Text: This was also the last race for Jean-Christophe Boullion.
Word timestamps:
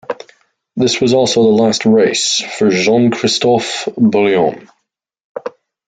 This 0.75 0.99
was 0.99 1.13
also 1.13 1.43
the 1.43 1.49
last 1.61 1.85
race 1.85 2.41
for 2.57 2.71
Jean-Christophe 2.71 3.87
Boullion. 3.95 4.67